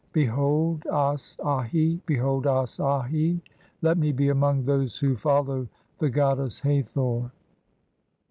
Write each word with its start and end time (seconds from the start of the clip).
Behold, 0.13 0.81
(2) 0.81 0.91
As 0.91 1.37
Ahi, 1.43 2.01
behold, 2.07 2.47
As 2.47 2.79
Ahi, 2.79 3.39
"let 3.83 3.99
me 3.99 4.11
be 4.11 4.29
among 4.29 4.63
those 4.63 4.97
who 4.97 5.15
follow 5.15 5.67
the 5.99 6.09
goddess 6.09 6.59
Hathor." 6.59 7.31